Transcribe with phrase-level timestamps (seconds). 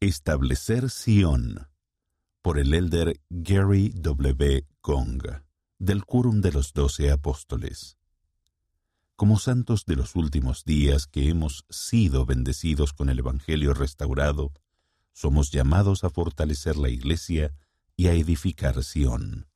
[0.00, 1.66] Establecer Sion
[2.40, 4.64] por el elder Gary W.
[4.80, 5.22] Gong
[5.80, 7.98] del Quórum de los Doce Apóstoles.
[9.16, 14.52] Como santos de los últimos días que hemos sido bendecidos con el Evangelio restaurado,
[15.12, 17.52] somos llamados a fortalecer la Iglesia
[17.96, 19.48] y a edificar Sion.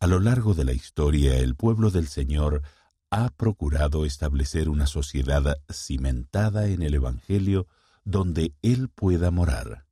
[0.00, 2.62] A lo largo de la historia, el pueblo del Señor
[3.10, 7.66] ha procurado establecer una sociedad cimentada en el Evangelio
[8.08, 9.84] donde Él pueda morar.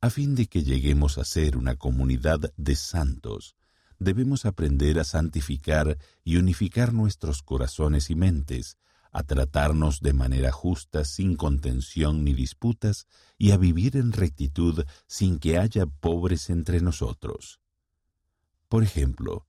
[0.00, 3.56] A fin de que lleguemos a ser una comunidad de santos,
[3.98, 8.78] debemos aprender a santificar y unificar nuestros corazones y mentes,
[9.10, 15.40] a tratarnos de manera justa sin contención ni disputas y a vivir en rectitud sin
[15.40, 17.58] que haya pobres entre nosotros.
[18.68, 19.48] Por ejemplo,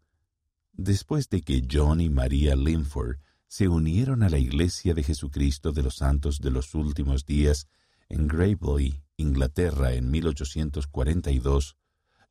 [0.73, 5.83] después de que John y María Linford se unieron a la Iglesia de Jesucristo de
[5.83, 7.67] los Santos de los Últimos Días
[8.09, 11.75] en Gravely, Inglaterra, en 1842,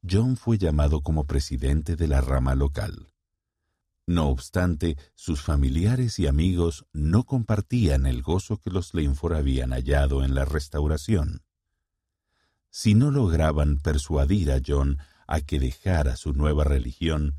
[0.08, 3.12] John fue llamado como presidente de la rama local.
[4.06, 10.22] No obstante, sus familiares y amigos no compartían el gozo que los Linford habían hallado
[10.22, 11.42] en la restauración.
[12.70, 17.34] Si no lograban persuadir a John a que dejara su nueva religión,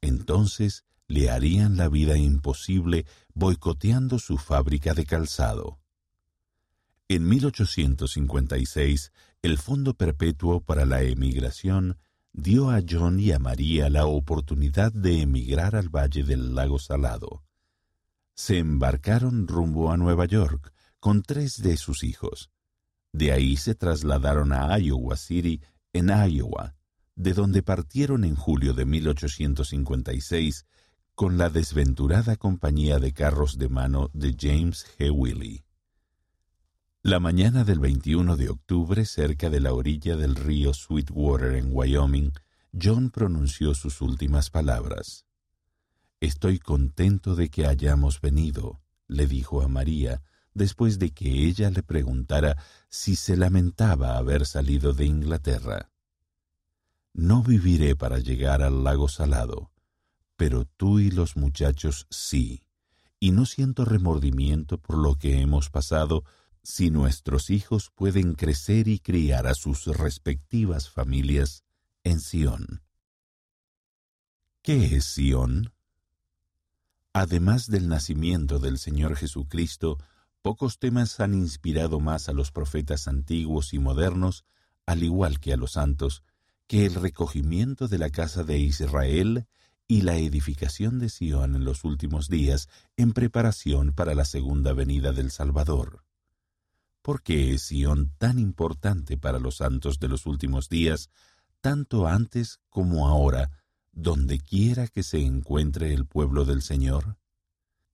[0.00, 5.78] entonces le harían la vida imposible boicoteando su fábrica de calzado.
[7.06, 11.98] En 1856, el Fondo Perpetuo para la Emigración
[12.32, 17.44] dio a John y a María la oportunidad de emigrar al Valle del Lago Salado.
[18.34, 22.50] Se embarcaron rumbo a Nueva York con tres de sus hijos.
[23.12, 25.60] De ahí se trasladaron a Iowa City,
[25.92, 26.74] en Iowa,
[27.16, 30.64] de donde partieron en julio de 1856
[31.14, 35.10] con la desventurada compañía de carros de mano de James G.
[35.12, 35.64] Willey.
[37.02, 42.30] La mañana del 21 de octubre, cerca de la orilla del río Sweetwater en Wyoming,
[42.80, 45.26] John pronunció sus últimas palabras.
[46.20, 50.22] Estoy contento de que hayamos venido, le dijo a María,
[50.54, 52.56] después de que ella le preguntara
[52.88, 55.90] si se lamentaba haber salido de Inglaterra.
[57.12, 59.71] No viviré para llegar al lago salado,
[60.36, 62.62] pero tú y los muchachos sí,
[63.20, 66.24] y no siento remordimiento por lo que hemos pasado
[66.62, 71.64] si nuestros hijos pueden crecer y criar a sus respectivas familias
[72.04, 72.82] en Sión.
[74.62, 75.72] ¿Qué es Sión?
[77.12, 79.98] Además del nacimiento del Señor Jesucristo,
[80.40, 84.44] pocos temas han inspirado más a los profetas antiguos y modernos,
[84.86, 86.22] al igual que a los santos,
[86.66, 89.46] que el recogimiento de la casa de Israel
[89.92, 95.12] y la edificación de Sión en los últimos días en preparación para la segunda venida
[95.12, 96.02] del Salvador.
[97.02, 101.10] ¿Por qué es Sión tan importante para los santos de los últimos días,
[101.60, 103.50] tanto antes como ahora,
[103.92, 107.18] donde quiera que se encuentre el pueblo del Señor?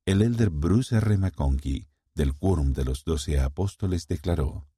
[0.06, 1.18] El elder Bruce R.
[1.18, 4.68] McConkie, del Quórum de los Doce Apóstoles, declaró,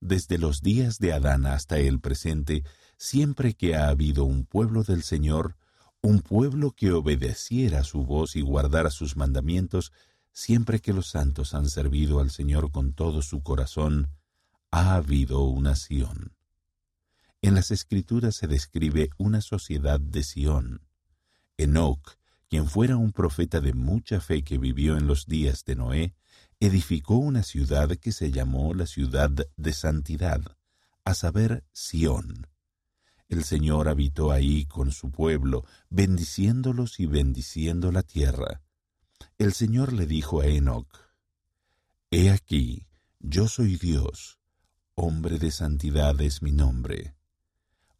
[0.00, 2.64] Desde los días de Adán hasta el presente,
[2.96, 5.54] siempre que ha habido un pueblo del Señor,
[6.02, 9.92] un pueblo que obedeciera su voz y guardara sus mandamientos,
[10.38, 14.12] Siempre que los santos han servido al Señor con todo su corazón,
[14.70, 16.36] ha habido una Sión.
[17.42, 20.82] En las Escrituras se describe una sociedad de Sión.
[21.56, 26.14] Enoch, quien fuera un profeta de mucha fe que vivió en los días de Noé,
[26.60, 30.56] edificó una ciudad que se llamó la ciudad de santidad,
[31.04, 32.46] a saber, Sión.
[33.28, 38.62] El Señor habitó ahí con su pueblo, bendiciéndolos y bendiciendo la tierra.
[39.36, 40.88] El Señor le dijo a Enoch,
[42.10, 42.86] He aquí,
[43.20, 44.38] yo soy Dios,
[44.94, 47.14] hombre de santidad es mi nombre.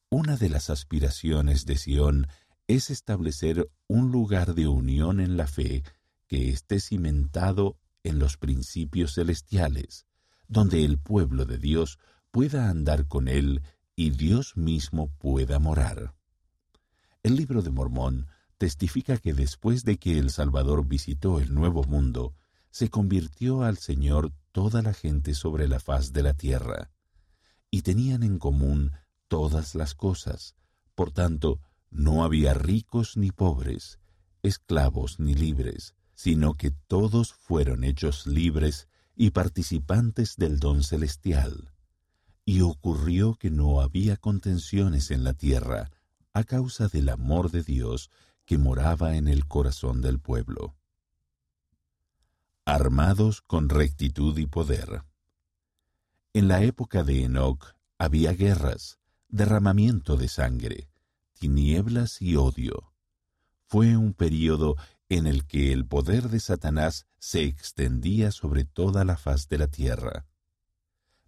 [0.09, 2.27] Una de las aspiraciones de Sión
[2.67, 5.83] es establecer un lugar de unión en la fe
[6.27, 10.07] que esté cimentado en los principios celestiales,
[10.47, 11.99] donde el pueblo de Dios
[12.31, 13.63] pueda andar con él
[13.99, 16.15] y Dios mismo pueda morar.
[17.25, 22.37] El libro de Mormón testifica que después de que el Salvador visitó el Nuevo Mundo,
[22.71, 26.93] se convirtió al Señor toda la gente sobre la faz de la tierra,
[27.73, 28.93] y tenían en común
[29.27, 30.55] todas las cosas.
[30.95, 31.59] Por tanto,
[31.91, 33.99] no había ricos ni pobres,
[34.45, 38.87] esclavos ni libres, sino que todos fueron hechos libres
[39.17, 41.73] y participantes del don celestial.
[42.49, 45.91] Y ocurrió que no había contenciones en la tierra,
[46.33, 48.11] a causa del amor de Dios
[48.47, 50.75] que moraba en el corazón del pueblo.
[52.65, 55.03] Armados con rectitud y poder.
[56.33, 58.99] En la época de Enoch había guerras,
[59.29, 60.89] derramamiento de sangre,
[61.35, 62.95] tinieblas y odio.
[63.67, 64.77] Fue un período
[65.11, 69.67] en el que el poder de Satanás se extendía sobre toda la faz de la
[69.67, 70.25] tierra.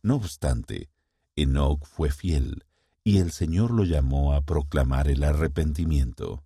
[0.00, 0.88] No obstante,
[1.36, 2.64] Enoch fue fiel,
[3.04, 6.44] y el Señor lo llamó a proclamar el arrepentimiento.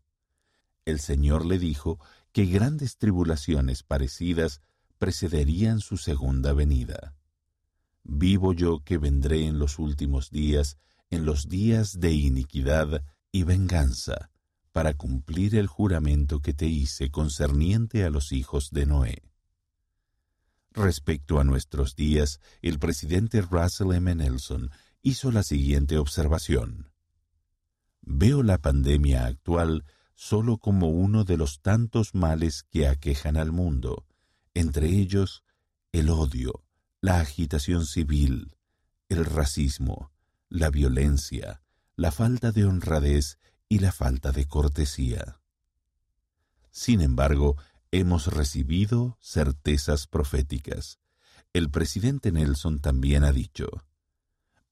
[0.84, 1.98] El Señor le dijo
[2.32, 4.60] que grandes tribulaciones parecidas
[4.98, 7.14] precederían su segunda venida.
[8.02, 10.78] Vivo yo que vendré en los últimos días,
[11.10, 13.02] en los días de iniquidad
[13.32, 14.30] y venganza,
[14.72, 19.22] para cumplir el juramento que te hice concerniente a los hijos de Noé.
[20.74, 24.12] Respecto a nuestros días, el presidente Russell M.
[24.12, 24.70] Nelson
[25.02, 26.90] hizo la siguiente observación.
[28.02, 29.84] Veo la pandemia actual
[30.16, 34.04] solo como uno de los tantos males que aquejan al mundo,
[34.52, 35.44] entre ellos
[35.92, 36.64] el odio,
[37.00, 38.56] la agitación civil,
[39.08, 40.10] el racismo,
[40.48, 41.62] la violencia,
[41.94, 43.38] la falta de honradez
[43.68, 45.40] y la falta de cortesía.
[46.72, 47.56] Sin embargo,
[47.94, 50.98] hemos recibido certezas proféticas.
[51.52, 53.68] El presidente Nelson también ha dicho,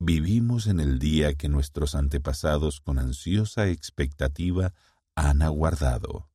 [0.01, 4.75] Vivimos en el día que nuestros antepasados con ansiosa expectativa
[5.15, 6.29] han aguardado.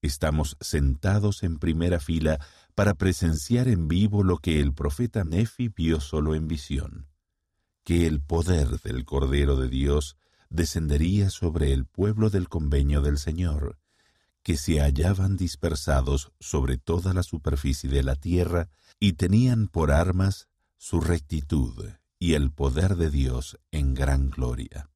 [0.00, 2.38] Estamos sentados en primera fila
[2.76, 7.08] para presenciar en vivo lo que el profeta Nefi vio solo en visión,
[7.82, 10.16] que el poder del Cordero de Dios
[10.48, 13.80] descendería sobre el pueblo del convenio del Señor,
[14.42, 20.48] que se hallaban dispersados sobre toda la superficie de la tierra y tenían por armas
[20.76, 24.90] su rectitud y el poder de Dios en gran gloria.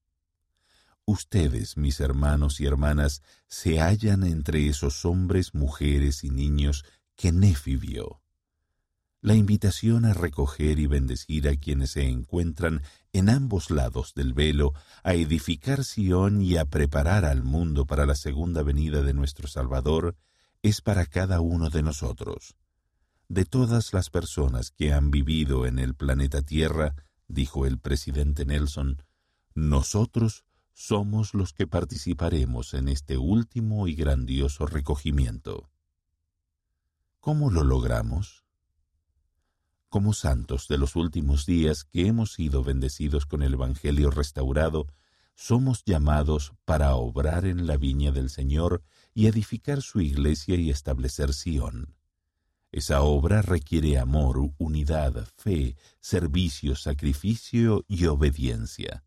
[1.07, 7.77] Ustedes, mis hermanos y hermanas, se hallan entre esos hombres, mujeres y niños que Nefi
[7.77, 8.24] vio
[9.25, 12.83] la invitación a recoger y bendecir a quienes se encuentran
[13.15, 18.17] en ambos lados del velo, a edificar Sión y a preparar al mundo para la
[18.17, 20.15] segunda venida de nuestro Salvador,
[20.61, 22.55] es para cada uno de nosotros.
[23.31, 26.95] De todas las personas que han vivido en el planeta Tierra,
[27.27, 29.05] dijo el presidente Nelson,
[29.55, 30.45] nosotros
[30.75, 35.71] somos los que participaremos en este último y grandioso recogimiento.
[37.21, 38.44] ¿Cómo lo logramos?
[39.95, 44.89] Como santos de los últimos días que hemos sido bendecidos con el Evangelio restaurado,
[45.37, 48.83] somos llamados para obrar en la viña del Señor
[49.15, 51.95] y edificar su iglesia y establecer Sión.
[52.73, 59.05] Esa obra requiere amor, unidad, fe, servicio, sacrificio y obediencia.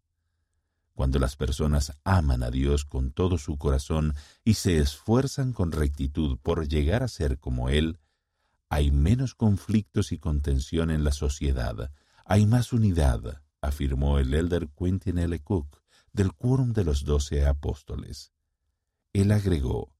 [0.93, 4.13] Cuando las personas aman a Dios con todo su corazón
[4.45, 7.99] y se esfuerzan con rectitud por llegar a ser como Él,
[8.69, 11.91] hay menos conflictos y contención en la sociedad,
[12.25, 15.39] hay más unidad, afirmó el elder Quentin L.
[15.39, 15.81] Cook
[16.11, 18.33] del Quórum de los Doce Apóstoles.
[19.13, 19.93] Él agregó,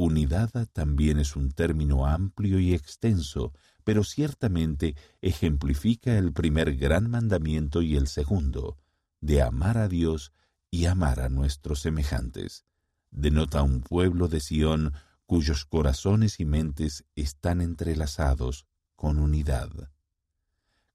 [0.00, 3.52] Unidad también es un término amplio y extenso,
[3.82, 8.76] pero ciertamente ejemplifica el primer gran mandamiento y el segundo,
[9.20, 10.32] de amar a Dios
[10.70, 12.64] y amar a nuestros semejantes.
[13.10, 14.92] Denota un pueblo de Sión
[15.28, 18.64] cuyos corazones y mentes están entrelazados
[18.96, 19.68] con unidad.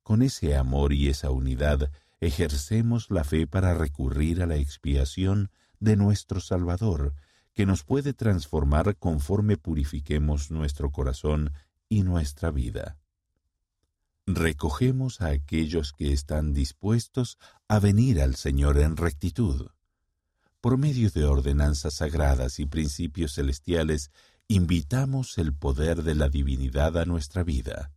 [0.02, 5.98] Con ese amor y esa unidad ejercemos la fe para recurrir a la expiación de
[5.98, 7.14] nuestro Salvador,
[7.54, 11.54] que nos puede transformar conforme purifiquemos nuestro corazón
[11.88, 12.98] y nuestra vida.
[14.26, 17.38] Recogemos a aquellos que están dispuestos
[17.68, 19.70] a venir al Señor en rectitud
[20.64, 24.12] por medio de ordenanzas sagradas y principios celestiales,
[24.48, 27.92] invitamos el poder de la divinidad a nuestra vida.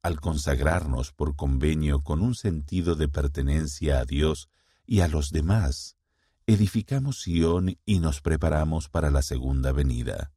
[0.00, 4.48] Al consagrarnos por convenio con un sentido de pertenencia a Dios
[4.86, 5.98] y a los demás,
[6.46, 10.32] edificamos Sión y nos preparamos para la segunda venida.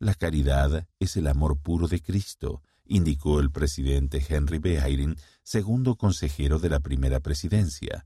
[0.00, 4.60] La caridad es el amor puro de Cristo, indicó el presidente Henry.
[4.64, 8.04] Eyring, segundo consejero de la primera presidencia,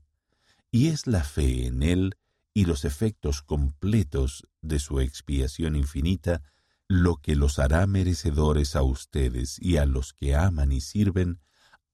[0.69, 2.15] y es la fe en Él
[2.57, 6.41] y los efectos completos de su expiación infinita
[6.87, 11.39] lo que los hará merecedores a ustedes y a los que aman y sirven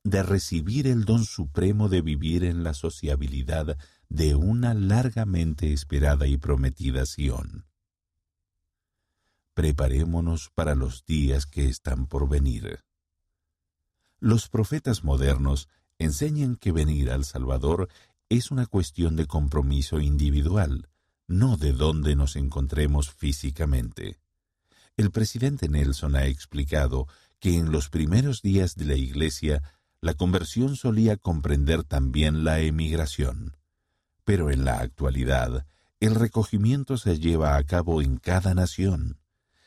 [0.05, 3.77] de recibir el don supremo de vivir en la sociabilidad
[4.08, 7.65] de una largamente esperada y prometida Sión.
[9.55, 12.79] Preparémonos para los días que están por venir.
[14.17, 15.67] Los profetas modernos
[16.00, 17.89] enseñan que venir al Salvador
[18.37, 20.89] es una cuestión de compromiso individual,
[21.27, 24.17] no de dónde nos encontremos físicamente.
[24.97, 27.07] El presidente Nelson ha explicado
[27.39, 29.61] que en los primeros días de la Iglesia
[30.01, 33.55] la conversión solía comprender también la emigración,
[34.23, 35.65] pero en la actualidad
[35.99, 39.19] el recogimiento se lleva a cabo en cada nación.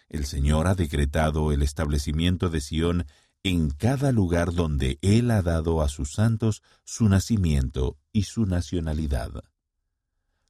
[0.09, 3.07] El Señor ha decretado el establecimiento de Sión
[3.43, 9.45] en cada lugar donde Él ha dado a sus santos su nacimiento y su nacionalidad.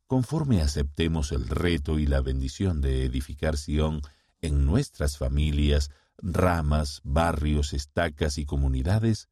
[0.07, 4.03] Conforme aceptemos el reto y la bendición de edificar Sión
[4.41, 9.29] en nuestras familias, ramas, barrios, estacas y comunidades,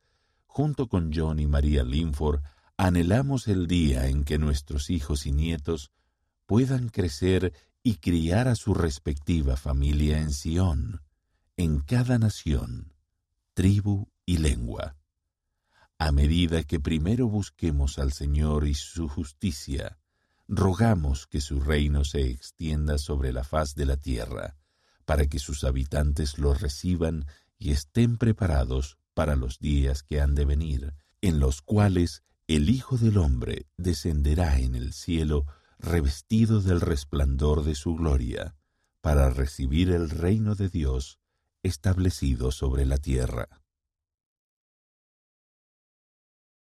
[0.47, 2.41] junto con John y María Linford,
[2.77, 5.93] anhelamos el día en que nuestros hijos y nietos
[6.45, 7.53] puedan crecer
[7.85, 11.03] y criar a su respectiva familia en Sión,
[11.57, 12.95] en cada nación,
[13.55, 14.97] tribu y lengua.
[16.05, 19.97] A medida que primero busquemos al Señor y su justicia,
[20.47, 24.55] rogamos que su reino se extienda sobre la faz de la tierra,
[25.07, 27.25] para que sus habitantes lo reciban
[27.59, 30.93] y estén preparados para los días que han de venir,
[31.23, 35.47] en los cuales el Hijo del Hombre descenderá en el cielo
[35.79, 38.57] revestido del resplandor de su gloria,
[39.01, 41.19] para recibir el reino de Dios
[41.63, 43.64] establecido sobre la tierra.